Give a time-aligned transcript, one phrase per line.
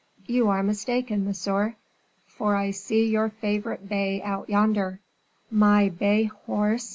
[0.25, 1.75] You are mistaken, Monsieur;
[2.25, 4.99] for I see your favorite bay out yonder."
[5.51, 6.89] "My bay horse!"